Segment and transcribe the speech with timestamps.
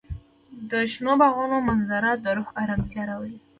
[0.71, 3.37] د شنو باغونو منظر د روح ارامتیا راولي.